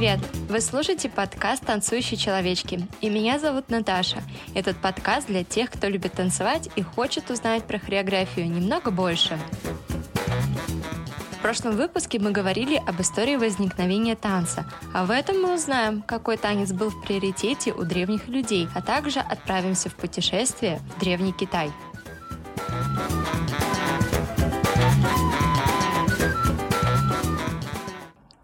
Привет! 0.00 0.20
Вы 0.48 0.62
слушаете 0.62 1.10
подкаст 1.10 1.66
«Танцующие 1.66 2.16
человечки», 2.16 2.88
и 3.02 3.10
меня 3.10 3.38
зовут 3.38 3.68
Наташа. 3.68 4.22
Этот 4.54 4.78
подкаст 4.78 5.26
для 5.26 5.44
тех, 5.44 5.70
кто 5.70 5.88
любит 5.88 6.14
танцевать 6.14 6.70
и 6.74 6.80
хочет 6.80 7.28
узнать 7.28 7.64
про 7.64 7.78
хореографию 7.78 8.48
немного 8.50 8.90
больше. 8.90 9.38
В 11.32 11.42
прошлом 11.42 11.76
выпуске 11.76 12.18
мы 12.18 12.30
говорили 12.30 12.82
об 12.86 12.98
истории 13.02 13.36
возникновения 13.36 14.16
танца, 14.16 14.64
а 14.94 15.04
в 15.04 15.10
этом 15.10 15.42
мы 15.42 15.54
узнаем, 15.54 16.00
какой 16.00 16.38
танец 16.38 16.72
был 16.72 16.88
в 16.88 17.02
приоритете 17.02 17.74
у 17.74 17.82
древних 17.82 18.26
людей, 18.26 18.68
а 18.74 18.80
также 18.80 19.20
отправимся 19.20 19.90
в 19.90 19.96
путешествие 19.96 20.80
в 20.96 21.00
Древний 21.00 21.34
Китай. 21.34 21.70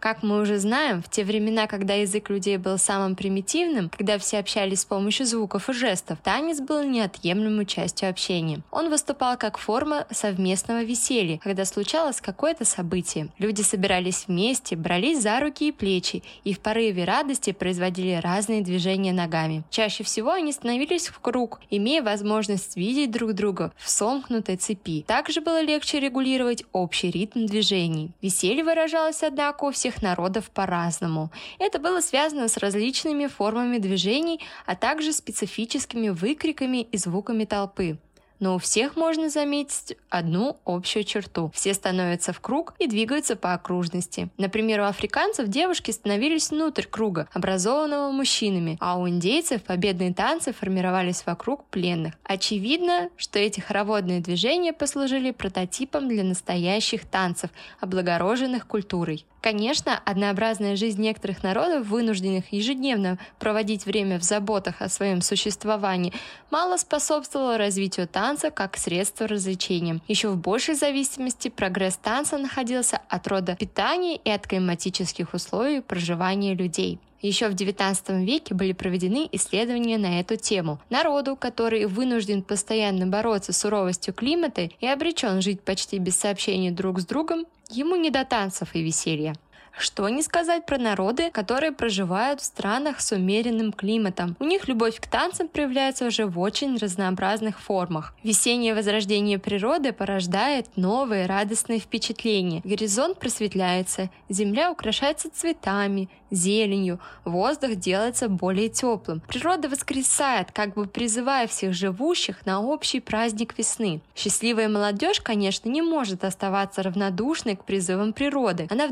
Как 0.07 0.23
мы 0.23 0.41
уже 0.41 0.61
знаем, 0.61 1.03
в 1.03 1.11
те 1.11 1.25
времена, 1.25 1.67
когда 1.67 1.95
язык 1.95 2.31
людей 2.31 2.59
был 2.59 2.79
самым 2.79 3.17
примитивным, 3.17 3.89
когда 3.91 4.19
все 4.19 4.39
общались 4.39 4.83
с 4.83 4.85
помощью 4.85 5.27
звуков 5.27 5.69
и 5.69 5.73
жестов, 5.73 6.21
танец 6.23 6.61
был 6.61 6.85
неотъемлемой 6.85 7.67
частью 7.67 8.09
общения. 8.09 8.61
Он 8.71 8.89
выступал 8.89 9.37
как 9.37 9.59
форма 9.59 10.07
совместного 10.13 10.85
веселья, 10.85 11.39
когда 11.39 11.65
случалось 11.65 12.21
какое-то 12.21 12.65
событие. 12.65 13.31
Люди 13.39 13.63
собирались 13.63 14.27
вместе, 14.29 14.77
брались 14.77 15.23
за 15.23 15.41
руки 15.41 15.67
и 15.67 15.73
плечи, 15.73 16.23
и 16.45 16.55
в 16.55 16.61
порыве 16.61 17.03
радости 17.03 17.51
производили 17.51 18.21
разные 18.23 18.63
движения 18.63 19.13
ногами. 19.13 19.65
Чаще 19.71 20.05
всего 20.05 20.31
они 20.31 20.53
становились 20.53 21.09
в 21.09 21.19
круг, 21.19 21.61
имея 21.69 22.05
возможность 22.05 22.77
видеть 22.77 23.11
друг 23.11 23.33
друга 23.33 23.73
в 23.77 23.91
сомкнутой 23.91 24.57
цепи. 24.57 25.05
Также 25.05 25.41
было 25.41 25.61
легче 25.61 25.99
регулировать 25.99 26.63
общий 26.71 27.11
ритм 27.11 27.47
движений. 27.47 28.13
Веселье 28.23 28.63
выражалось, 28.63 29.25
однако, 29.25 29.65
у 29.65 29.73
всех 29.73 29.96
разных 29.97 30.03
народов 30.03 30.51
по-разному. 30.51 31.31
Это 31.59 31.79
было 31.79 32.01
связано 32.01 32.49
с 32.49 32.57
различными 32.57 33.27
формами 33.27 33.79
движений, 33.79 34.41
а 34.67 34.75
также 34.75 35.13
специфическими 35.13 36.11
выкриками 36.11 36.83
и 36.93 36.99
звуками 36.99 37.45
толпы 37.45 37.99
но 38.41 38.55
у 38.55 38.59
всех 38.59 38.97
можно 38.97 39.31
заметить 39.31 39.97
одну 40.11 40.59
общую 40.65 41.05
черту. 41.05 41.51
Все 41.55 41.75
становятся 41.75 42.33
в 42.33 42.41
круг 42.41 42.75
и 42.79 42.87
двигаются 42.87 43.37
по 43.37 43.55
окружности. 43.55 44.29
Например, 44.37 44.81
у 44.81 44.85
африканцев 44.85 45.49
девушки 45.49 45.91
становились 45.91 46.51
внутрь 46.51 46.85
круга, 46.85 47.29
образованного 47.33 48.11
мужчинами, 48.11 48.77
а 48.81 48.99
у 48.99 49.09
индейцев 49.09 49.63
победные 49.63 50.13
танцы 50.13 50.53
формировались 50.53 51.25
вокруг 51.27 51.65
пленных. 51.67 52.15
Очевидно, 52.25 53.11
что 53.17 53.39
эти 53.39 53.61
хороводные 53.61 54.21
движения 54.21 54.73
послужили 54.73 55.31
прототипом 55.31 56.09
для 56.09 56.25
настоящих 56.25 57.07
танцев, 57.07 57.51
облагороженных 57.81 58.67
культурой. 58.67 59.25
Конечно, 59.47 60.03
однообразная 60.05 60.75
жизнь 60.75 61.01
некоторых 61.01 61.45
народов, 61.45 61.87
вынужденных 61.87 62.53
ежедневно 62.53 63.17
проводить 63.39 63.87
время 63.87 64.19
в 64.19 64.25
заботах 64.25 64.83
о 64.83 64.89
своем 64.89 65.23
существовании, 65.23 66.13
мало 66.51 66.77
способствовала 66.79 67.57
развитию 67.57 68.09
танца 68.09 68.51
как 68.51 68.77
средства 68.77 69.29
развлечения. 69.29 70.01
Еще 70.09 70.31
в 70.31 70.37
большей 70.37 70.75
зависимости 70.75 71.47
прогресс 71.47 71.97
танца 71.97 72.39
находился 72.39 73.01
от 73.09 73.29
рода 73.29 73.55
питания 73.55 74.17
и 74.17 74.31
от 74.31 74.49
климатических 74.49 75.33
условий 75.33 75.81
проживания 75.81 76.53
людей. 76.53 76.99
Еще 77.23 77.49
в 77.49 77.55
XIX 77.55 78.25
веке 78.25 78.53
были 78.53 78.73
проведены 78.73 79.29
исследования 79.31 79.97
на 79.97 80.19
эту 80.19 80.35
тему. 80.35 80.81
Народу, 80.91 81.37
который 81.37 81.87
вынужден 81.87 82.43
постоянно 82.43 83.07
бороться 83.07 83.53
с 83.53 83.59
суровостью 83.59 84.13
климата 84.13 84.71
и 84.81 84.87
обречен 84.89 85.41
жить 85.41 85.61
почти 85.61 85.99
без 85.99 86.17
сообщений 86.17 86.73
друг 86.73 87.01
с 87.01 87.07
другом, 87.07 87.47
ему 87.71 87.97
не 87.97 88.11
до 88.11 88.25
танцев 88.25 88.75
и 88.75 88.83
веселья. 88.83 89.35
Что 89.79 90.09
не 90.09 90.23
сказать 90.23 90.65
про 90.65 90.79
народы, 90.79 91.31
которые 91.31 91.71
проживают 91.71 92.41
в 92.41 92.45
странах 92.45 93.01
с 93.01 93.13
умеренным 93.13 93.73
климатом. 93.73 94.35
У 94.41 94.45
них 94.45 94.69
любовь 94.69 94.99
к 94.99 95.07
танцам 95.07 95.49
проявляется 95.49 96.07
уже 96.07 96.25
в 96.25 96.39
очень 96.39 96.79
разнообразных 96.79 97.61
формах. 97.61 98.15
Весеннее 98.23 98.75
возрождение 98.75 99.39
природы 99.39 99.93
порождает 99.93 100.69
новые 100.77 101.27
радостные 101.27 101.79
впечатления. 101.79 102.63
Горизонт 102.65 103.19
просветляется, 103.19 104.09
земля 104.31 104.73
украшается 104.73 105.29
цветами, 105.31 106.09
зеленью, 106.31 106.99
воздух 107.25 107.77
делается 107.77 108.29
более 108.29 108.69
теплым. 108.69 109.21
Природа 109.29 109.69
воскресает, 109.69 110.53
как 110.53 110.75
бы 110.75 110.87
призывая 110.87 111.47
всех 111.47 111.75
живущих 111.75 112.47
на 112.47 112.61
общий 112.61 113.01
праздник 113.01 113.57
весны. 113.59 114.01
Счастливая 114.15 114.69
молодежь, 114.69 115.21
конечно, 115.21 115.69
не 115.69 115.83
может 115.83 116.25
оставаться 116.25 116.83
равнодушной 116.83 117.57
к 117.57 117.65
призывам 117.65 118.13
природы. 118.13 118.67
Она 118.71 118.89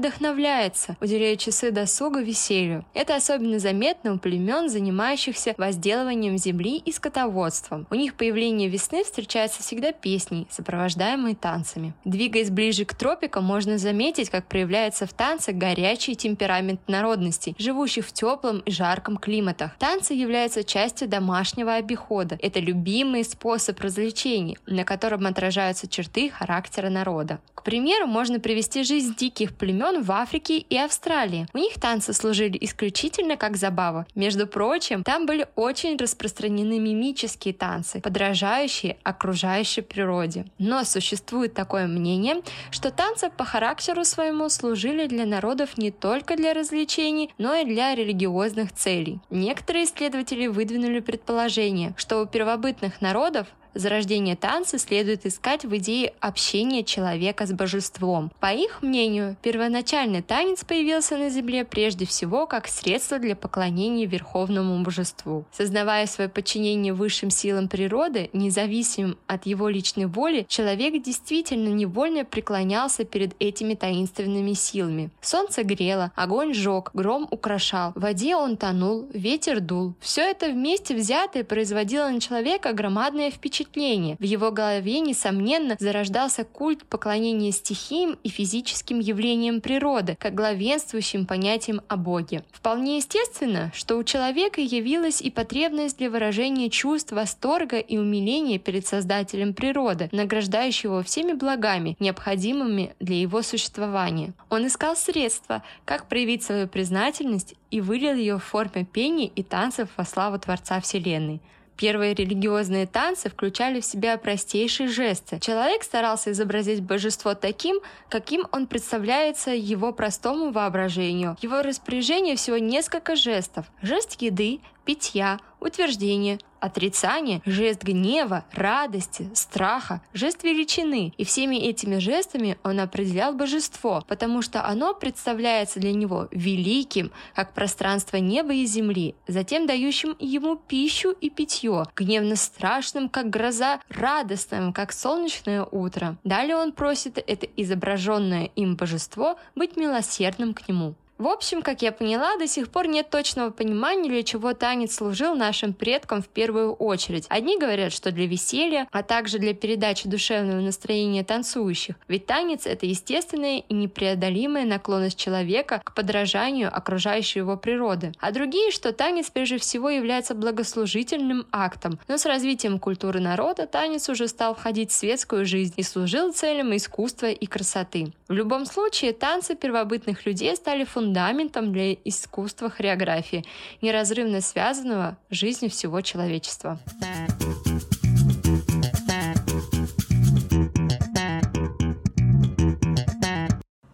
вдохновляется, 0.75 0.97
уделяя 1.01 1.37
часы 1.37 1.71
досуга 1.71 2.21
веселью. 2.21 2.85
Это 2.95 3.17
особенно 3.17 3.59
заметно 3.59 4.15
у 4.15 4.19
племен, 4.19 4.69
занимающихся 4.69 5.55
возделыванием 5.57 6.37
земли 6.39 6.79
и 6.85 6.93
скотоводством. 6.93 7.87
У 7.91 7.95
них 7.95 8.15
появление 8.15 8.69
весны 8.69 9.05
встречается 9.05 9.63
всегда 9.63 9.93
песней, 9.93 10.47
сопровождаемой 10.51 11.35
танцами. 11.35 11.95
Двигаясь 12.05 12.51
ближе 12.51 12.85
к 12.85 12.95
тропикам, 12.95 13.45
можно 13.45 13.79
заметить, 13.79 14.31
как 14.31 14.47
проявляется 14.47 15.07
в 15.07 15.13
танце 15.13 15.53
горячий 15.53 16.15
темперамент 16.15 16.81
народностей, 16.89 17.55
живущих 17.59 18.07
в 18.07 18.13
теплом 18.13 18.61
и 18.61 18.71
жарком 18.71 19.17
климатах. 19.17 19.77
Танцы 19.79 20.15
являются 20.15 20.65
частью 20.65 21.09
домашнего 21.09 21.75
обихода. 21.75 22.39
Это 22.41 22.61
любимый 22.61 23.25
способ 23.25 23.81
развлечений, 23.81 24.59
на 24.67 24.85
котором 24.85 25.27
отражаются 25.27 25.89
черты 25.89 26.31
характера 26.31 26.89
народа. 26.89 27.39
К 27.55 27.63
примеру, 27.63 28.07
можно 28.07 28.41
привести 28.41 28.83
жизнь 28.83 29.15
диких 29.17 29.57
племен 29.57 30.03
в 30.03 30.13
Африке 30.13 30.64
и 30.69 30.77
Австралии. 30.77 31.47
У 31.53 31.59
них 31.59 31.81
танцы 31.81 32.13
служили 32.13 32.59
исключительно 32.61 33.37
как 33.37 33.57
забава. 33.57 34.07
Между 34.15 34.47
прочим, 34.47 35.03
там 35.03 35.27
были 35.27 35.47
очень 35.57 35.97
распространены 35.97 36.79
мимические 36.79 37.55
танцы, 37.55 38.01
подражающие 38.01 38.97
окружающей 39.03 39.83
природе. 39.83 40.47
Но 40.59 40.85
существует 40.85 41.55
такое 41.55 41.87
мнение, 41.87 42.43
что 42.71 42.91
танцы 42.91 43.31
по 43.31 43.45
характеру 43.45 44.05
своему 44.05 44.49
служили 44.49 45.07
для 45.07 45.27
народов 45.27 45.77
не 45.79 45.91
только 45.91 46.37
для 46.37 46.55
развлечений, 46.55 47.31
но 47.39 47.55
и 47.55 47.65
для 47.65 47.95
религиозных 47.95 48.73
целей. 48.73 49.21
Некоторые 49.31 49.85
исследователи 49.85 50.47
выдвинули 50.47 51.01
предположение, 51.01 51.95
что 51.97 52.23
у 52.23 52.27
первобытных 52.27 53.01
народов 53.01 53.47
зарождение 53.75 54.37
танца 54.37 54.79
следует 54.79 55.27
искать 55.27 55.65
в 55.65 55.77
идее 55.77 56.13
общения 56.21 56.85
человека 56.85 57.47
с 57.47 57.53
божеством. 57.53 58.31
По 58.41 58.53
их 58.53 58.83
мнению, 58.83 59.37
первоначальный 59.43 60.23
танец 60.23 60.65
появился 60.65 61.17
на 61.17 61.31
Земле 61.31 61.65
прежде 61.65 62.07
всего 62.07 62.47
как 62.47 62.69
средство 62.69 63.19
для 63.19 63.35
поклонения 63.35 64.07
верховному 64.07 64.83
божеству. 64.83 65.45
Сознавая 65.53 66.07
свое 66.07 66.31
подчинение 66.31 66.93
высшим 66.93 67.31
силам 67.31 67.69
природы, 67.69 68.31
независимым 68.33 69.19
от 69.27 69.47
его 69.47 69.69
личной 69.69 70.07
воли, 70.07 70.47
человек 70.49 71.03
действительно 71.03 71.69
невольно 71.69 72.25
преклонялся 72.25 73.05
перед 73.05 73.35
этими 73.41 73.75
таинственными 73.75 74.53
силами. 74.53 75.11
Солнце 75.21 75.65
грело, 75.65 76.13
огонь 76.15 76.55
жег, 76.55 76.91
гром 76.95 77.27
украшал, 77.31 77.93
в 77.95 78.01
воде 78.01 78.37
он 78.37 78.57
тонул, 78.57 79.09
ветер 79.13 79.61
дул. 79.61 79.95
Все 80.01 80.23
это 80.23 80.51
вместе 80.51 80.95
взятое 80.95 81.45
производило 81.45 82.09
на 82.09 82.21
человека 82.21 82.73
громадное 82.73 83.31
впечатление 83.31 83.64
впечатление. 83.65 84.17
В 84.19 84.23
его 84.23 84.51
голове, 84.51 85.01
несомненно, 85.01 85.77
зарождался 85.79 86.45
культ 86.45 86.85
поклонения 86.85 87.53
стихиям 87.53 88.19
и 88.23 88.29
физическим 88.29 89.01
явлениям 89.01 89.61
природы, 89.61 90.17
как 90.19 90.35
главенствующим 90.35 91.27
понятием 91.27 91.81
о 91.89 91.97
Боге. 91.97 92.45
Вполне 92.53 92.97
естественно, 92.97 93.71
что 93.75 93.97
у 93.97 94.05
человека 94.05 94.61
явилась 94.61 95.21
и 95.21 95.31
потребность 95.31 95.99
для 95.99 96.11
выражения 96.11 96.71
чувств 96.71 97.13
восторга 97.13 97.79
и 97.79 97.97
умиления 97.97 98.59
перед 98.59 98.87
Создателем 98.87 99.55
природы, 99.55 100.09
награждающего 100.13 101.03
всеми 101.03 101.33
благами, 101.33 101.97
необходимыми 102.01 102.95
для 103.01 103.17
его 103.17 103.43
существования. 103.43 104.35
Он 104.51 104.67
искал 104.67 104.97
средства, 104.97 105.63
как 105.85 106.09
проявить 106.09 106.43
свою 106.43 106.69
признательность 106.69 107.55
и 107.71 107.81
вылил 107.81 108.15
ее 108.15 108.39
в 108.39 108.45
форме 108.45 108.85
пения 108.85 109.27
и 109.27 109.43
танцев 109.43 109.89
во 109.97 110.05
славу 110.05 110.39
Творца 110.39 110.81
Вселенной. 110.81 111.41
Первые 111.77 112.15
религиозные 112.15 112.87
танцы 112.87 113.29
включали 113.29 113.81
в 113.81 113.85
себя 113.85 114.17
простейшие 114.17 114.89
жесты. 114.89 115.41
Человек 115.41 115.83
старался 115.83 116.31
изобразить 116.31 116.81
божество 116.83 117.35
таким, 117.35 117.81
каким 118.09 118.47
он 118.53 118.67
представляется 118.67 119.51
его 119.51 119.93
простому 119.93 120.53
воображению. 120.53 121.37
Его 121.43 121.63
распоряжение 121.63 122.37
всего 122.37 122.59
несколько 122.59 123.17
жестов. 123.17 123.67
Жест 123.83 124.21
еды, 124.23 124.61
питья, 124.85 125.39
утверждение, 125.61 126.39
отрицание, 126.61 127.43
жест 127.45 127.83
гнева, 127.83 128.45
радости, 128.53 129.31
страха, 129.35 130.01
жест 130.15 130.45
величины. 130.45 131.13
И 131.19 131.25
всеми 131.25 131.57
этими 131.57 131.99
жестами 131.99 132.57
он 132.63 132.81
определял 132.81 133.35
божество, 133.35 134.03
потому 134.09 134.41
что 134.41 134.65
оно 134.65 134.95
представляется 134.95 135.79
для 135.79 135.93
него 135.93 136.29
великим, 136.31 137.13
как 137.35 137.53
пространство 137.53 138.17
неба 138.17 138.55
и 138.55 138.65
земли, 138.65 139.15
затем 139.27 139.67
дающим 139.67 140.17
ему 140.19 140.57
пищу 140.57 141.11
и 141.11 141.29
питье, 141.29 141.85
гневно 141.95 142.37
страшным, 142.37 143.09
как 143.09 143.29
гроза, 143.29 143.81
радостным, 143.89 144.73
как 144.73 144.93
солнечное 144.93 145.65
утро. 145.65 146.17
Далее 146.25 146.57
он 146.57 146.73
просит 146.73 147.19
это 147.19 147.47
изображенное 147.57 148.51
им 148.57 148.77
божество 148.77 149.39
быть 149.55 149.77
милосердным 149.77 150.55
к 150.55 150.67
нему. 150.69 150.95
В 151.25 151.29
общем, 151.29 151.63
как 151.63 151.81
я 151.81 151.91
поняла, 151.91 152.37
до 152.37 152.47
сих 152.47 152.69
пор 152.69 152.87
нет 152.87 153.09
точного 153.09 153.49
понимания, 153.49 154.11
для 154.11 154.23
чего 154.23 154.53
танец 154.53 154.97
служил 154.97 155.35
нашим 155.35 155.73
предкам 155.73 156.21
в 156.21 156.29
первую 156.29 156.75
очередь. 156.75 157.25
Одни 157.31 157.59
говорят, 157.59 157.95
что 157.95 158.11
для 158.11 158.27
веселья, 158.27 158.87
а 158.93 159.03
также 159.03 159.39
для 159.39 159.55
передачи 159.55 160.07
душевного 160.07 160.61
настроения 160.61 161.25
танцующих. 161.25 161.97
Ведь 162.09 162.27
танец— 162.27 162.61
это 162.67 162.85
естественная 162.85 163.61
и 163.67 163.73
непреодолимая 163.73 164.67
наклонность 164.67 165.19
человека 165.19 165.81
к 165.83 165.95
подражанию 165.95 166.69
окружающей 166.71 167.39
его 167.39 167.57
природы. 167.57 168.13
А 168.21 168.31
другие, 168.31 168.71
что 168.71 168.93
танец 168.93 169.31
прежде 169.31 169.57
всего 169.57 169.89
является 169.89 170.35
благослужительным 170.35 171.47
актом. 171.51 171.99
Но 172.07 172.19
с 172.19 172.27
развитием 172.27 172.79
культуры 172.79 173.21
народа 173.21 173.67
танец 173.67 174.11
уже 174.11 174.29
стал 174.29 174.55
входить 174.55 174.91
в 174.91 174.95
светскую 174.95 175.47
жизнь 175.47 175.73
и 175.79 175.83
служил 175.83 176.35
целям 176.35 176.77
искусства 176.77 177.31
и 177.31 177.47
красоты. 177.47 178.13
В 178.29 178.35
любом 178.35 178.67
случае, 178.67 179.15
танцы 179.15 179.55
первобытных 179.55 180.27
людей 180.27 180.55
стали 180.55 180.85
фундаментом 180.85 181.14
фундаментом 181.15 181.73
для 181.73 181.93
искусства 181.93 182.69
хореографии, 182.69 183.45
неразрывно 183.81 184.41
связанного 184.41 185.17
с 185.31 185.37
жизнью 185.37 185.71
всего 185.71 186.01
человечества. 186.01 186.81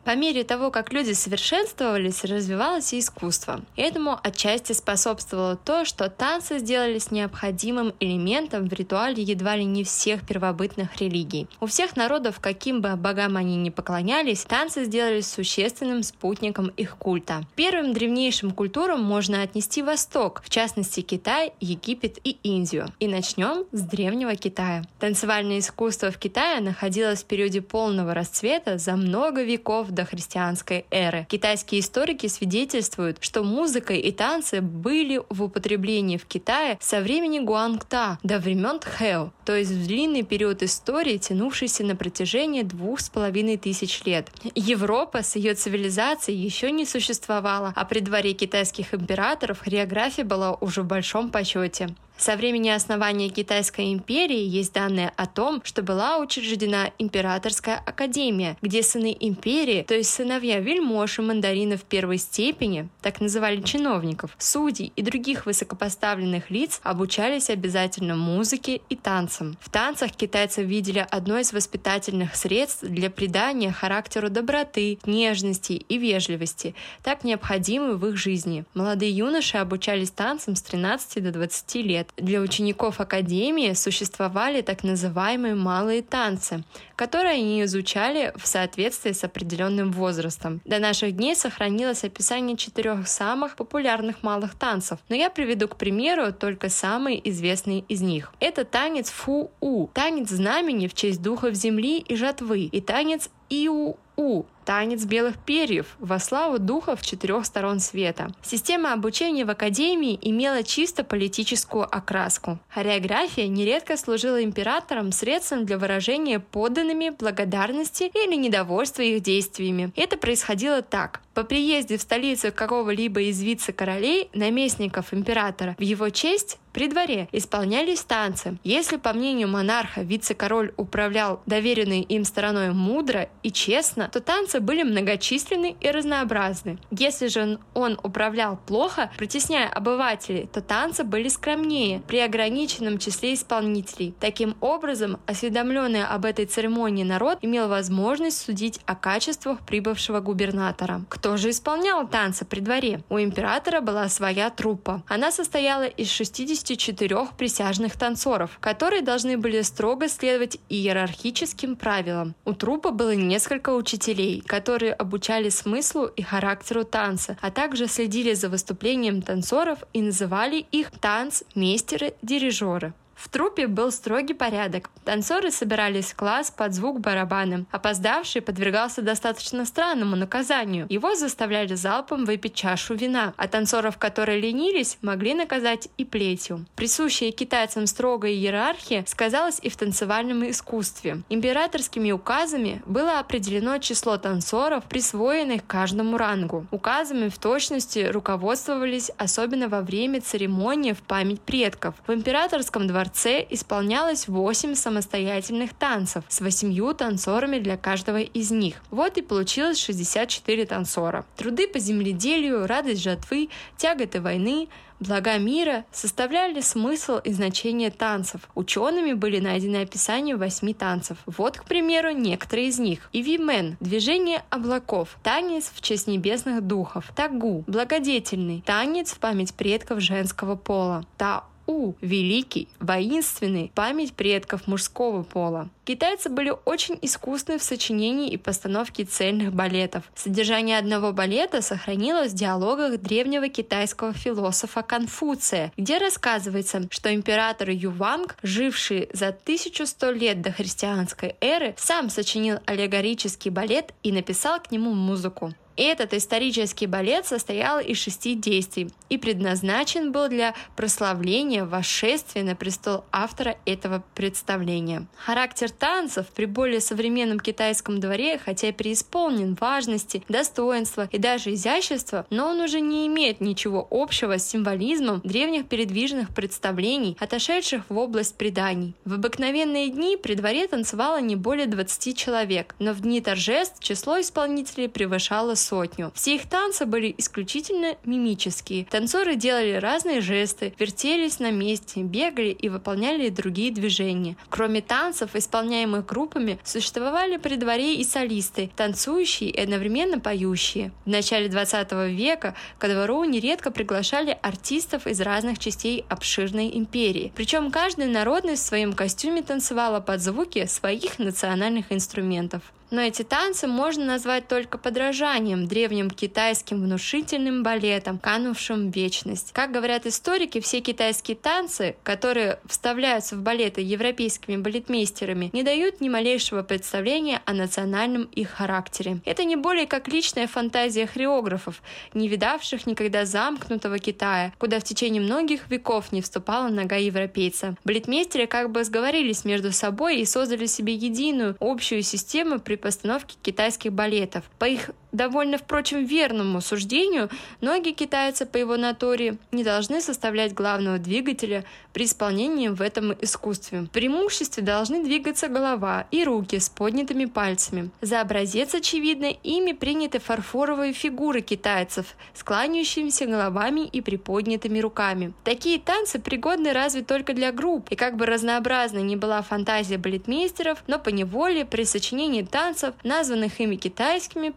По 0.04 0.16
мере 0.16 0.44
того, 0.44 0.70
как 0.70 0.92
люди 0.92 1.12
совершенствовались, 1.12 2.24
развивалось 2.24 2.92
и 2.92 3.00
искусство. 3.00 3.60
Этому 3.76 4.18
отчасти 4.22 4.72
способствовало 4.72 5.56
то, 5.56 5.84
что 5.84 6.08
танцы 6.08 6.58
сделались 6.58 7.10
необходимым 7.10 7.92
элементом 8.00 8.66
в 8.66 8.72
ритуале 8.72 9.22
едва 9.22 9.56
ли 9.56 9.64
не 9.64 9.84
всех 9.84 10.26
первобытных 10.26 10.96
религий. 11.00 11.48
У 11.60 11.66
всех 11.66 11.96
народов, 11.96 12.40
каким 12.40 12.80
бы 12.80 12.96
богам 12.96 13.36
они 13.36 13.56
ни 13.56 13.70
поклонялись, 13.70 14.44
танцы 14.44 14.84
сделались 14.84 15.30
существенным 15.30 16.02
спутником 16.02 16.68
их 16.68 16.96
культа. 16.96 17.42
Первым 17.54 17.92
древнейшим 17.92 18.52
культурам 18.52 19.02
можно 19.02 19.42
отнести 19.42 19.82
Восток, 19.82 20.42
в 20.44 20.50
частности 20.50 21.00
Китай, 21.00 21.52
Египет 21.60 22.18
и 22.24 22.38
Индию. 22.42 22.88
И 23.00 23.06
начнем 23.06 23.64
с 23.72 23.82
древнего 23.82 24.34
Китая. 24.34 24.82
Танцевальное 24.98 25.58
искусство 25.58 26.10
в 26.10 26.18
Китае 26.18 26.60
находилось 26.60 27.22
в 27.22 27.26
периоде 27.26 27.60
полного 27.60 28.14
расцвета 28.14 28.78
за 28.78 28.96
много 28.96 29.42
веков 29.42 29.89
до 29.90 30.04
христианской 30.04 30.86
эры. 30.90 31.26
Китайские 31.28 31.80
историки 31.80 32.26
свидетельствуют, 32.26 33.18
что 33.20 33.42
музыка 33.42 33.94
и 33.94 34.12
танцы 34.12 34.60
были 34.60 35.22
в 35.28 35.42
употреблении 35.42 36.16
в 36.16 36.26
Китае 36.26 36.78
со 36.80 37.00
времени 37.00 37.40
Гуангта 37.40 38.18
до 38.22 38.38
времен 38.38 38.78
Тхэо, 38.78 39.32
то 39.44 39.56
есть 39.56 39.70
в 39.70 39.86
длинный 39.86 40.22
период 40.22 40.62
истории, 40.62 41.18
тянувшийся 41.18 41.84
на 41.84 41.96
протяжении 41.96 42.62
двух 42.62 43.00
с 43.00 43.08
половиной 43.10 43.56
тысяч 43.56 44.04
лет. 44.04 44.28
Европа 44.54 45.22
с 45.22 45.36
ее 45.36 45.54
цивилизацией 45.54 46.38
еще 46.38 46.70
не 46.70 46.86
существовала, 46.86 47.72
а 47.76 47.84
при 47.84 48.00
дворе 48.00 48.32
китайских 48.32 48.94
императоров 48.94 49.60
хореография 49.60 50.24
была 50.24 50.54
уже 50.54 50.82
в 50.82 50.86
большом 50.86 51.30
почете. 51.30 51.88
Со 52.20 52.36
времени 52.36 52.68
основания 52.68 53.30
Китайской 53.30 53.94
империи 53.94 54.44
есть 54.44 54.74
данные 54.74 55.10
о 55.16 55.24
том, 55.24 55.62
что 55.64 55.80
была 55.80 56.18
учреждена 56.18 56.90
Императорская 56.98 57.76
академия, 57.78 58.58
где 58.60 58.82
сыны 58.82 59.16
империи, 59.18 59.86
то 59.88 59.94
есть 59.94 60.10
сыновья 60.10 60.60
вельмож 60.60 61.18
и 61.18 61.22
мандаринов 61.22 61.82
первой 61.84 62.18
степени, 62.18 62.90
так 63.00 63.22
называли 63.22 63.62
чиновников, 63.62 64.36
судей 64.36 64.92
и 64.96 65.00
других 65.00 65.46
высокопоставленных 65.46 66.50
лиц, 66.50 66.80
обучались 66.82 67.48
обязательно 67.48 68.16
музыке 68.16 68.82
и 68.90 68.96
танцам. 68.96 69.56
В 69.58 69.70
танцах 69.70 70.10
китайцы 70.10 70.62
видели 70.62 71.06
одно 71.10 71.38
из 71.38 71.54
воспитательных 71.54 72.36
средств 72.36 72.82
для 72.82 73.08
придания 73.08 73.72
характеру 73.72 74.28
доброты, 74.28 74.98
нежности 75.06 75.72
и 75.72 75.96
вежливости, 75.96 76.74
так 77.02 77.24
необходимы 77.24 77.96
в 77.96 78.06
их 78.06 78.18
жизни. 78.18 78.66
Молодые 78.74 79.10
юноши 79.10 79.56
обучались 79.56 80.10
танцам 80.10 80.54
с 80.54 80.60
13 80.60 81.22
до 81.22 81.30
20 81.30 81.74
лет 81.76 82.09
для 82.16 82.40
учеников 82.40 83.00
Академии 83.00 83.72
существовали 83.72 84.62
так 84.62 84.82
называемые 84.84 85.54
малые 85.54 86.02
танцы, 86.02 86.64
которые 86.96 87.34
они 87.34 87.62
изучали 87.64 88.32
в 88.36 88.46
соответствии 88.46 89.12
с 89.12 89.24
определенным 89.24 89.92
возрастом. 89.92 90.60
До 90.64 90.78
наших 90.78 91.16
дней 91.16 91.34
сохранилось 91.34 92.04
описание 92.04 92.56
четырех 92.56 93.08
самых 93.08 93.56
популярных 93.56 94.22
малых 94.22 94.54
танцев, 94.54 94.98
но 95.08 95.16
я 95.16 95.30
приведу 95.30 95.68
к 95.68 95.76
примеру 95.76 96.32
только 96.32 96.68
самый 96.68 97.20
известный 97.24 97.84
из 97.88 98.00
них. 98.00 98.32
Это 98.40 98.64
танец 98.64 99.10
Фу-У, 99.10 99.88
танец 99.88 100.28
знамени 100.28 100.88
в 100.88 100.94
честь 100.94 101.22
духов 101.22 101.54
земли 101.54 101.98
и 101.98 102.16
жатвы, 102.16 102.64
и 102.64 102.80
танец 102.80 103.30
Иу-У, 103.48 104.44
танец 104.70 105.04
белых 105.04 105.36
перьев 105.36 105.96
во 105.98 106.20
славу 106.20 106.60
духов 106.60 107.02
четырех 107.02 107.44
сторон 107.44 107.80
света. 107.80 108.30
Система 108.40 108.92
обучения 108.92 109.44
в 109.44 109.50
академии 109.50 110.16
имела 110.22 110.62
чисто 110.62 111.02
политическую 111.02 111.92
окраску. 111.92 112.60
Хореография 112.68 113.48
нередко 113.48 113.96
служила 113.96 114.40
императорам 114.44 115.10
средством 115.10 115.66
для 115.66 115.76
выражения 115.76 116.38
подданными 116.38 117.10
благодарности 117.10 118.12
или 118.14 118.36
недовольства 118.36 119.02
их 119.02 119.24
действиями. 119.24 119.90
Это 119.96 120.16
происходило 120.16 120.82
так. 120.82 121.20
По 121.34 121.42
приезде 121.42 121.96
в 121.96 122.02
столицу 122.02 122.52
какого-либо 122.52 123.22
из 123.22 123.42
вице-королей, 123.42 124.30
наместников 124.34 125.12
императора, 125.12 125.74
в 125.78 125.82
его 125.82 126.10
честь 126.10 126.58
при 126.72 126.86
дворе 126.86 127.28
исполнялись 127.32 128.02
танцы. 128.02 128.58
Если, 128.62 128.96
по 128.96 129.12
мнению 129.12 129.48
монарха, 129.48 130.02
вице-король 130.02 130.72
управлял 130.76 131.40
доверенной 131.46 132.00
им 132.02 132.24
стороной 132.24 132.72
мудро 132.72 133.28
и 133.42 133.50
честно, 133.50 134.08
то 134.12 134.20
танцы 134.20 134.59
были 134.60 134.82
многочисленны 134.82 135.76
и 135.80 135.90
разнообразны. 135.90 136.78
Если 136.90 137.26
же 137.26 137.58
он 137.74 137.98
управлял 138.02 138.56
плохо, 138.56 139.10
притесняя 139.16 139.68
обывателей, 139.68 140.48
то 140.52 140.60
танцы 140.60 141.04
были 141.04 141.28
скромнее 141.28 142.02
при 142.06 142.18
ограниченном 142.20 142.98
числе 142.98 143.34
исполнителей. 143.34 144.14
Таким 144.20 144.56
образом, 144.60 145.18
осведомленный 145.26 146.04
об 146.04 146.24
этой 146.24 146.46
церемонии 146.46 147.04
народ 147.04 147.38
имел 147.42 147.68
возможность 147.68 148.38
судить 148.38 148.80
о 148.86 148.94
качествах 148.94 149.60
прибывшего 149.66 150.20
губернатора. 150.20 151.02
Кто 151.08 151.36
же 151.36 151.50
исполнял 151.50 152.06
танцы 152.06 152.44
при 152.44 152.60
дворе? 152.60 153.02
У 153.08 153.18
императора 153.18 153.80
была 153.80 154.08
своя 154.08 154.50
труппа. 154.50 155.02
Она 155.08 155.32
состояла 155.32 155.84
из 155.84 156.10
64 156.10 157.28
присяжных 157.36 157.96
танцоров, 157.96 158.58
которые 158.60 159.02
должны 159.02 159.36
были 159.36 159.62
строго 159.62 160.08
следовать 160.08 160.58
иерархическим 160.68 161.76
правилам. 161.76 162.34
У 162.44 162.52
труппы 162.52 162.90
было 162.90 163.14
несколько 163.14 163.70
учителей, 163.70 164.39
которые 164.46 164.92
обучали 164.92 165.48
смыслу 165.48 166.06
и 166.06 166.22
характеру 166.22 166.84
танца, 166.84 167.36
а 167.40 167.50
также 167.50 167.86
следили 167.86 168.34
за 168.34 168.48
выступлением 168.48 169.22
танцоров 169.22 169.78
и 169.92 170.02
называли 170.02 170.66
их 170.70 170.90
танцмейстеры-дирижеры. 171.00 172.92
В 173.20 173.28
трупе 173.28 173.66
был 173.66 173.92
строгий 173.92 174.32
порядок. 174.32 174.88
Танцоры 175.04 175.50
собирались 175.50 176.12
в 176.12 176.16
класс 176.16 176.50
под 176.50 176.72
звук 176.72 177.00
барабана. 177.00 177.66
Опоздавший 177.70 178.40
подвергался 178.40 179.02
достаточно 179.02 179.66
странному 179.66 180.16
наказанию. 180.16 180.86
Его 180.88 181.14
заставляли 181.14 181.74
залпом 181.74 182.24
выпить 182.24 182.54
чашу 182.54 182.94
вина, 182.94 183.34
а 183.36 183.46
танцоров, 183.46 183.98
которые 183.98 184.40
ленились, 184.40 184.96
могли 185.02 185.34
наказать 185.34 185.88
и 185.98 186.06
плетью. 186.06 186.64
Присущая 186.76 187.30
китайцам 187.30 187.86
строгая 187.86 188.32
иерархия 188.32 189.04
сказалась 189.06 189.60
и 189.60 189.68
в 189.68 189.76
танцевальном 189.76 190.48
искусстве. 190.48 191.22
Императорскими 191.28 192.12
указами 192.12 192.82
было 192.86 193.18
определено 193.18 193.76
число 193.78 194.16
танцоров, 194.16 194.84
присвоенных 194.84 195.66
каждому 195.66 196.16
рангу. 196.16 196.66
Указами 196.70 197.28
в 197.28 197.36
точности 197.38 198.08
руководствовались 198.10 199.10
особенно 199.18 199.68
во 199.68 199.82
время 199.82 200.22
церемонии 200.22 200.92
в 200.94 201.02
память 201.02 201.42
предков. 201.42 201.94
В 202.06 202.14
императорском 202.14 202.86
дворце 202.86 203.09
дворце 203.10 203.44
исполнялось 203.50 204.28
8 204.28 204.74
самостоятельных 204.74 205.74
танцев 205.74 206.24
с 206.28 206.40
8 206.40 206.94
танцорами 206.94 207.58
для 207.58 207.76
каждого 207.76 208.20
из 208.20 208.50
них. 208.50 208.76
Вот 208.90 209.18
и 209.18 209.22
получилось 209.22 209.78
64 209.78 210.66
танцора. 210.66 211.24
Труды 211.36 211.66
по 211.66 211.78
земледелию, 211.78 212.66
радость 212.66 213.02
жатвы, 213.02 213.48
тяготы 213.76 214.20
войны, 214.20 214.68
блага 215.00 215.38
мира 215.38 215.84
составляли 215.90 216.60
смысл 216.60 217.18
и 217.18 217.32
значение 217.32 217.90
танцев. 217.90 218.42
Учеными 218.54 219.14
были 219.14 219.40
найдены 219.40 219.82
описания 219.82 220.36
восьми 220.36 220.72
танцев. 220.72 221.16
Вот, 221.26 221.58
к 221.58 221.64
примеру, 221.64 222.12
некоторые 222.12 222.68
из 222.68 222.78
них. 222.78 223.08
Ивимен– 223.12 223.76
движение 223.80 224.42
облаков, 224.50 225.16
танец 225.22 225.72
в 225.74 225.80
честь 225.80 226.06
небесных 226.06 226.62
духов, 226.62 227.10
тагу– 227.16 227.64
благодетельный, 227.66 228.62
танец 228.64 229.12
в 229.12 229.18
память 229.18 229.54
предков 229.54 230.00
женского 230.00 230.54
пола, 230.54 231.04
та 231.16 231.44
у– 231.70 231.94
великий, 232.00 232.68
воинственный, 232.80 233.70
память 233.74 234.12
предков 234.12 234.66
мужского 234.66 235.22
пола. 235.22 235.68
Китайцы 235.84 236.28
были 236.28 236.52
очень 236.64 236.98
искусны 237.02 237.58
в 237.58 237.62
сочинении 237.62 238.30
и 238.30 238.36
постановке 238.36 239.04
цельных 239.04 239.52
балетов. 239.52 240.04
Содержание 240.14 240.78
одного 240.78 241.12
балета 241.12 241.62
сохранилось 241.62 242.32
в 242.32 242.36
диалогах 242.36 243.00
древнего 243.00 243.48
китайского 243.48 244.12
философа 244.12 244.82
Конфуция, 244.82 245.72
где 245.76 245.98
рассказывается, 245.98 246.82
что 246.90 247.14
император 247.14 247.70
Юванг, 247.70 248.36
живший 248.42 249.08
за 249.12 249.28
1100 249.28 250.10
лет 250.10 250.42
до 250.42 250.52
христианской 250.52 251.36
эры, 251.40 251.74
сам 251.76 252.10
сочинил 252.10 252.58
аллегорический 252.66 253.50
балет 253.50 253.92
и 254.02 254.12
написал 254.12 254.60
к 254.60 254.70
нему 254.70 254.92
музыку. 254.92 255.54
Этот 255.82 256.12
исторический 256.12 256.86
балет 256.86 257.24
состоял 257.24 257.80
из 257.80 257.96
шести 257.96 258.34
действий 258.34 258.90
и 259.08 259.16
предназначен 259.16 260.12
был 260.12 260.28
для 260.28 260.54
прославления 260.76 261.64
восшествия 261.64 262.42
на 262.42 262.54
престол 262.54 263.04
автора 263.10 263.56
этого 263.64 264.04
представления. 264.14 265.06
Характер 265.16 265.70
танцев 265.70 266.26
при 266.36 266.44
более 266.44 266.82
современном 266.82 267.40
китайском 267.40 267.98
дворе, 267.98 268.38
хотя 268.38 268.68
и 268.68 268.72
преисполнен 268.72 269.56
важности, 269.58 270.22
достоинства 270.28 271.08
и 271.10 271.16
даже 271.16 271.54
изящества, 271.54 272.26
но 272.28 272.48
он 272.48 272.60
уже 272.60 272.80
не 272.80 273.06
имеет 273.06 273.40
ничего 273.40 273.88
общего 273.90 274.36
с 274.36 274.46
символизмом 274.46 275.22
древних 275.24 275.66
передвижных 275.66 276.34
представлений, 276.34 277.16
отошедших 277.18 277.84
в 277.88 277.96
область 277.96 278.36
преданий. 278.36 278.94
В 279.06 279.14
обыкновенные 279.14 279.88
дни 279.88 280.18
при 280.18 280.34
дворе 280.34 280.68
танцевало 280.68 281.22
не 281.22 281.36
более 281.36 281.66
20 281.66 282.18
человек, 282.18 282.74
но 282.78 282.92
в 282.92 283.00
дни 283.00 283.22
торжеств 283.22 283.82
число 283.82 284.20
исполнителей 284.20 284.90
превышало 284.90 285.54
сотню. 285.70 286.10
Все 286.14 286.34
их 286.34 286.48
танцы 286.48 286.84
были 286.84 287.14
исключительно 287.16 287.96
мимические. 288.04 288.86
Танцоры 288.86 289.36
делали 289.36 289.74
разные 289.74 290.20
жесты, 290.20 290.74
вертелись 290.78 291.38
на 291.38 291.52
месте, 291.52 292.02
бегали 292.02 292.48
и 292.48 292.68
выполняли 292.68 293.28
другие 293.28 293.70
движения. 293.72 294.36
Кроме 294.48 294.80
танцев, 294.80 295.36
исполняемых 295.36 296.04
группами, 296.06 296.58
существовали 296.64 297.36
при 297.36 297.54
дворе 297.54 297.94
и 297.94 298.04
солисты, 298.04 298.70
танцующие 298.74 299.50
и 299.50 299.60
одновременно 299.60 300.18
поющие. 300.18 300.90
В 301.04 301.08
начале 301.08 301.48
20 301.48 301.92
века 302.08 302.56
ко 302.78 302.88
двору 302.88 303.22
нередко 303.24 303.70
приглашали 303.70 304.36
артистов 304.42 305.06
из 305.06 305.20
разных 305.20 305.60
частей 305.60 306.04
обширной 306.08 306.76
империи. 306.76 307.32
Причем 307.36 307.70
каждая 307.70 308.08
народность 308.08 308.64
в 308.64 308.66
своем 308.66 308.92
костюме 308.92 309.42
танцевала 309.42 310.00
под 310.00 310.20
звуки 310.20 310.66
своих 310.66 311.18
национальных 311.20 311.92
инструментов. 311.92 312.62
Но 312.90 313.00
эти 313.00 313.22
танцы 313.22 313.68
можно 313.68 314.04
назвать 314.04 314.48
только 314.48 314.76
подражанием 314.76 315.68
древним 315.68 316.10
китайским 316.10 316.82
внушительным 316.82 317.62
балетам, 317.62 318.18
канувшим 318.18 318.90
в 318.90 318.94
вечность. 318.94 319.52
Как 319.52 319.70
говорят 319.70 320.06
историки, 320.06 320.60
все 320.60 320.80
китайские 320.80 321.36
танцы, 321.36 321.94
которые 322.02 322.58
вставляются 322.66 323.36
в 323.36 323.42
балеты 323.42 323.80
европейскими 323.80 324.56
балетмейстерами, 324.56 325.50
не 325.52 325.62
дают 325.62 326.00
ни 326.00 326.08
малейшего 326.08 326.62
представления 326.62 327.42
о 327.44 327.52
национальном 327.52 328.24
их 328.24 328.50
характере. 328.50 329.20
Это 329.24 329.44
не 329.44 329.54
более 329.54 329.86
как 329.86 330.08
личная 330.08 330.48
фантазия 330.48 331.06
хореографов, 331.06 331.82
не 332.12 332.26
видавших 332.28 332.86
никогда 332.86 333.24
замкнутого 333.24 333.98
Китая, 333.98 334.52
куда 334.58 334.80
в 334.80 334.84
течение 334.84 335.22
многих 335.22 335.70
веков 335.70 336.10
не 336.10 336.22
вступала 336.22 336.68
нога 336.68 336.96
европейца. 336.96 337.76
Балетмейстеры 337.84 338.48
как 338.48 338.72
бы 338.72 338.82
сговорились 338.82 339.44
между 339.44 339.70
собой 339.70 340.18
и 340.18 340.24
создали 340.24 340.66
себе 340.66 340.94
единую 340.94 341.56
общую 341.60 342.02
систему 342.02 342.58
при 342.58 342.79
постановки 342.80 343.36
китайских 343.42 343.92
балетов. 343.92 344.44
По 344.58 344.64
их 344.64 344.90
довольно, 345.12 345.58
впрочем, 345.58 346.04
верному 346.04 346.60
суждению, 346.60 347.30
многие 347.60 347.92
китайцы 347.92 348.46
по 348.46 348.56
его 348.56 348.76
натуре 348.76 349.36
не 349.52 349.64
должны 349.64 350.00
составлять 350.00 350.54
главного 350.54 350.98
двигателя 350.98 351.64
при 351.92 352.04
исполнении 352.04 352.68
в 352.68 352.80
этом 352.80 353.12
искусстве. 353.20 353.82
В 353.82 353.88
преимуществе 353.88 354.62
должны 354.62 355.02
двигаться 355.02 355.48
голова 355.48 356.06
и 356.10 356.24
руки 356.24 356.58
с 356.58 356.68
поднятыми 356.68 357.24
пальцами. 357.24 357.90
За 358.00 358.20
образец, 358.20 358.74
очевидно, 358.74 359.26
ими 359.42 359.72
приняты 359.72 360.20
фарфоровые 360.20 360.92
фигуры 360.92 361.40
китайцев 361.40 362.14
с 362.34 362.42
кланяющимися 362.42 363.26
головами 363.26 363.86
и 363.86 364.00
приподнятыми 364.00 364.78
руками. 364.78 365.32
Такие 365.44 365.78
танцы 365.78 366.18
пригодны 366.18 366.72
разве 366.72 367.02
только 367.02 367.34
для 367.34 367.52
групп, 367.52 367.88
и 367.90 367.96
как 367.96 368.16
бы 368.16 368.26
разнообразной 368.26 369.02
не 369.02 369.16
была 369.16 369.42
фантазия 369.42 369.98
балетмейстеров, 369.98 370.82
но 370.86 370.98
по 370.98 371.08
неволе 371.08 371.64
при 371.64 371.84
сочинении 371.84 372.42
танцев, 372.42 372.94
названных 373.02 373.60
ими 373.60 373.76
китайскими, 373.76 374.50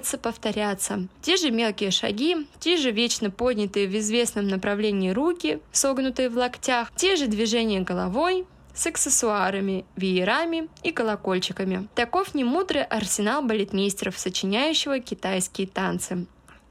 приходится 0.00 0.18
повторяться. 0.18 1.08
Те 1.22 1.36
же 1.36 1.50
мелкие 1.50 1.90
шаги, 1.90 2.46
те 2.58 2.76
же 2.76 2.90
вечно 2.90 3.30
поднятые 3.30 3.86
в 3.86 3.96
известном 3.98 4.48
направлении 4.48 5.10
руки, 5.10 5.60
согнутые 5.72 6.28
в 6.30 6.36
локтях, 6.36 6.90
те 6.96 7.16
же 7.16 7.26
движения 7.26 7.80
головой, 7.80 8.46
с 8.74 8.86
аксессуарами, 8.86 9.84
веерами 9.96 10.68
и 10.82 10.92
колокольчиками. 10.92 11.88
Таков 11.94 12.34
немудрый 12.34 12.84
арсенал 12.84 13.42
балетмейстеров, 13.42 14.18
сочиняющего 14.18 15.00
китайские 15.00 15.66
танцы. 15.66 16.26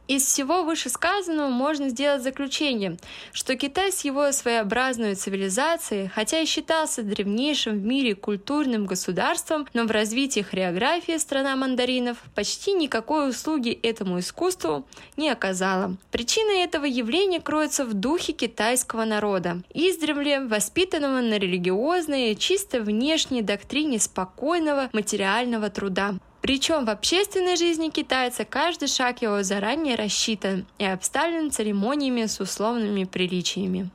Из 0.10 0.26
всего 0.26 0.64
вышесказанного 0.64 1.50
можно 1.50 1.90
сделать 1.90 2.24
заключение, 2.24 2.98
что 3.32 3.56
Китай 3.56 3.92
с 3.92 4.04
его 4.04 4.32
своеобразной 4.32 5.14
цивилизацией, 5.14 6.08
хотя 6.08 6.40
и 6.40 6.48
считался 6.48 7.04
древнейшим 7.04 7.78
в 7.78 7.86
мире 7.86 8.16
культурным 8.16 8.88
государством, 8.88 9.68
но 9.76 9.84
в 9.84 9.92
развитии 9.92 10.40
хореографии 10.40 11.16
страна 11.18 11.56
мандаринов 11.56 12.18
почти 12.34 12.74
никакой 12.74 13.30
услуги 13.30 13.70
этому 13.84 14.18
искусству 14.18 14.88
не 15.16 15.30
оказала. 15.30 15.96
Причина 16.10 16.64
этого 16.64 16.86
явления 16.86 17.40
кроется 17.40 17.86
в 17.86 17.94
духе 17.94 18.34
китайского 18.34 19.06
народа, 19.06 19.62
издревле 19.76 20.40
воспитанного 20.40 21.22
на 21.22 21.38
религиозной, 21.38 22.34
чисто 22.34 22.82
внешней 22.82 23.44
доктрине 23.44 24.00
спокойного 24.00 24.90
материального 24.92 25.70
труда. 25.70 26.16
Причем 26.50 26.84
в 26.84 26.90
общественной 26.90 27.58
жизни 27.58 27.90
китайца 27.90 28.44
каждый 28.44 28.88
шаг 28.88 29.22
его 29.22 29.44
заранее 29.44 29.94
рассчитан 29.94 30.66
и 30.80 30.84
обставлен 30.84 31.52
церемониями 31.52 32.26
с 32.26 32.40
условными 32.40 33.04
приличиями. 33.04 33.92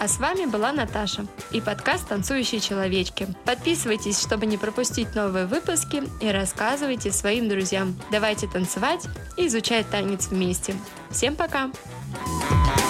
А 0.00 0.08
с 0.08 0.18
вами 0.18 0.46
была 0.46 0.72
Наташа 0.72 1.26
и 1.52 1.60
подкаст 1.60 2.08
«Танцующие 2.08 2.62
человечки». 2.62 3.28
Подписывайтесь, 3.44 4.22
чтобы 4.22 4.46
не 4.46 4.56
пропустить 4.56 5.14
новые 5.14 5.44
выпуски 5.44 6.04
и 6.22 6.28
рассказывайте 6.28 7.12
своим 7.12 7.50
друзьям. 7.50 7.94
Давайте 8.10 8.46
танцевать 8.46 9.04
и 9.36 9.46
изучать 9.46 9.90
танец 9.90 10.28
вместе. 10.28 10.74
Всем 11.10 11.36
пока! 11.36 11.70
you 12.78 12.83